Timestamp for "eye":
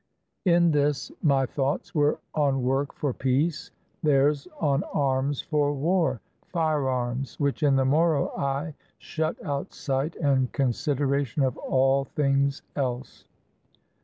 8.29-8.73